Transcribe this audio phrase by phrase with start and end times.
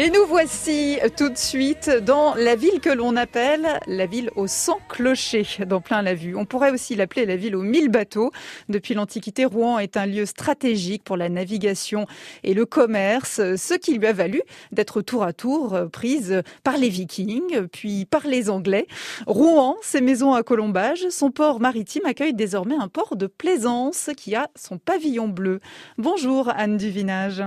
[0.00, 4.46] Et nous voici tout de suite dans la ville que l'on appelle la ville aux
[4.46, 6.36] 100 clochers, dans plein la vue.
[6.36, 8.30] On pourrait aussi l'appeler la ville aux 1000 bateaux.
[8.68, 12.06] Depuis l'Antiquité, Rouen est un lieu stratégique pour la navigation
[12.44, 14.40] et le commerce, ce qui lui a valu
[14.70, 18.86] d'être tour à tour prise par les Vikings, puis par les Anglais.
[19.26, 24.36] Rouen, ses maisons à colombage, son port maritime accueille désormais un port de plaisance qui
[24.36, 25.58] a son pavillon bleu.
[25.96, 27.42] Bonjour Anne Duvinage.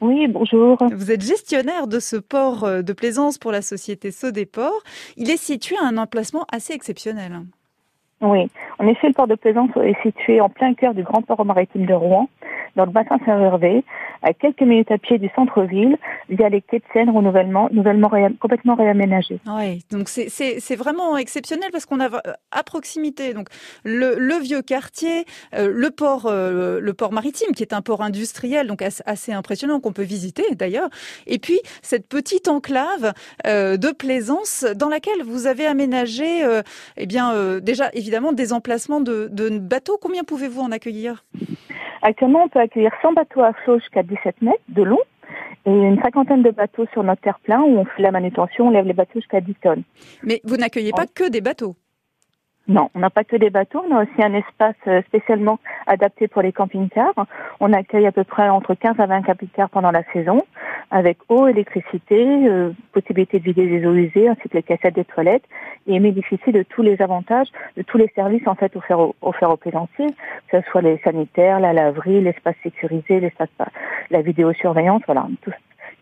[0.00, 0.78] Oui, bonjour.
[0.92, 4.82] Vous êtes gestionnaire de ce port euh, de plaisance pour la société Sodéport.
[5.16, 7.42] Il est situé à un emplacement assez exceptionnel.
[8.20, 8.50] Oui,
[8.80, 11.86] en effet, le port de Plaisance est situé en plein cœur du grand port maritime
[11.86, 12.28] de Rouen,
[12.74, 13.84] dans le bassin Saint-Hervé,
[14.22, 15.96] à quelques minutes à pied du centre-ville,
[16.28, 19.38] via les quais de Seine renouvellement, nouvellement complètement réaménagés.
[19.46, 23.48] Oui, donc c'est vraiment exceptionnel parce qu'on a euh, à proximité donc
[23.84, 28.02] le, le vieux quartier, euh, le port euh, le port maritime qui est un port
[28.02, 30.88] industriel donc assez impressionnant qu'on peut visiter d'ailleurs,
[31.26, 33.12] et puis cette petite enclave
[33.44, 36.44] de plaisance dans laquelle vous avez aménagé
[36.96, 39.98] eh bien déjà évidemment des emplacements de, de bateaux.
[40.00, 41.24] Combien pouvez-vous en accueillir?
[42.02, 45.00] Actuellement, on peut accueillir 100 bateaux à flot jusqu'à 17 mètres de long
[45.66, 48.86] et une cinquantaine de bateaux sur notre terre-plein où on fait la manutention, on lève
[48.86, 49.82] les bateaux jusqu'à 10 tonnes.
[50.22, 51.76] Mais vous n'accueillez pas que des bateaux?
[52.68, 56.28] Non, on n'a pas que des bateaux, on a aussi un espace euh, spécialement adapté
[56.28, 57.14] pour les camping-cars.
[57.60, 60.42] On accueille à peu près entre 15 à 20 camping-cars pendant la saison,
[60.90, 65.04] avec eau, électricité, euh, possibilité de vider les eaux usées, ainsi que les cassettes des
[65.04, 65.44] toilettes,
[65.86, 69.50] et bénéficier de tous les avantages, de tous les services en fait offerts, aux, offerts
[69.50, 70.08] aux plaisanciers,
[70.50, 73.48] que ce soit les sanitaires, la laverie, l'espace sécurisé, l'espace,
[74.10, 75.52] la vidéosurveillance, voilà, tout,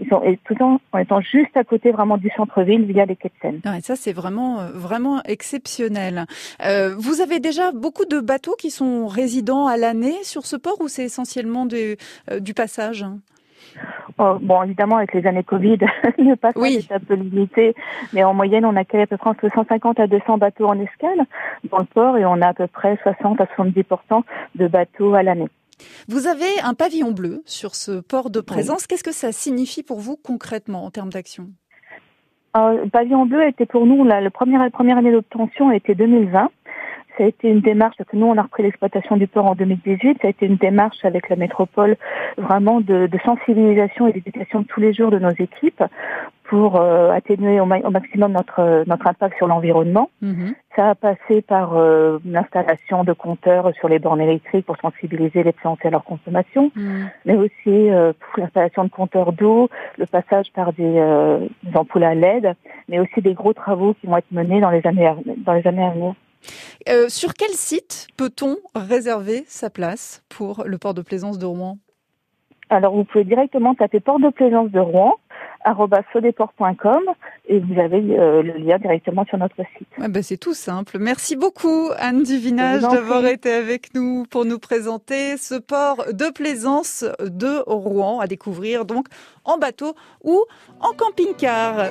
[0.00, 3.16] ils sont et tout en, en étant juste à côté vraiment du centre-ville via les
[3.16, 3.60] quais de Seine.
[3.64, 6.26] Ouais, ça c'est vraiment euh, vraiment exceptionnel.
[6.64, 10.80] Euh, vous avez déjà beaucoup de bateaux qui sont résidents à l'année sur ce port
[10.80, 11.96] ou c'est essentiellement de,
[12.30, 13.04] euh, du passage?
[14.18, 15.78] Oh, Bon, évidemment, avec les années Covid,
[16.18, 16.86] le passage oui.
[16.88, 17.74] est un peu limité,
[18.12, 21.24] mais en moyenne, on accueille à peu près entre 150 à 200 bateaux en escale
[21.70, 23.84] dans le port et on a à peu près 60 à 70
[24.54, 25.48] de bateaux à l'année.
[26.08, 28.82] Vous avez un pavillon bleu sur ce port de présence.
[28.82, 28.86] Oui.
[28.88, 31.48] Qu'est-ce que ça signifie pour vous concrètement en termes d'action?
[32.56, 35.94] Euh, Le pavillon bleu était pour nous, la, la première, la première année d'obtention était
[35.94, 36.50] 2020
[37.16, 39.54] ça a été une démarche, parce que nous on a repris l'exploitation du port en
[39.54, 41.96] 2018, ça a été une démarche avec la métropole
[42.36, 45.82] vraiment de, de sensibilisation et d'éducation tous les jours de nos équipes
[46.44, 50.10] pour euh, atténuer au, ma au, maximum notre notre impact sur l'environnement.
[50.22, 50.54] Mm -hmm.
[50.76, 55.52] Ça a passé par euh, l'installation de compteurs sur les bornes électriques pour sensibiliser les
[55.52, 59.60] plaisanciers à leur consommation, mm mais aussi euh, pour l'installation de compteurs d'eau,
[60.02, 62.46] le passage par des, euh, des ampoules à LED,
[62.88, 65.08] mais aussi des gros travaux qui vont être menés dans les années
[65.46, 66.14] dans les années à venir.
[66.88, 71.78] Euh, sur quel site peut-on réserver sa place pour le port de plaisance de Rouen?
[72.68, 75.14] Alors, vous pouvez directement taper port de plaisance de Rouen
[76.12, 77.02] sodeport.com
[77.48, 79.88] et vous avez euh, le lien directement sur notre site.
[80.00, 80.98] Ah ben c'est tout simple.
[80.98, 87.04] Merci beaucoup Anne Duvinage d'avoir été avec nous pour nous présenter ce port de plaisance
[87.20, 89.06] de Rouen à découvrir donc
[89.44, 90.44] en bateau ou
[90.80, 91.90] en camping-car.